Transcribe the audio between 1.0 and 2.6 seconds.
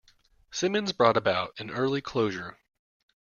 about an early closure..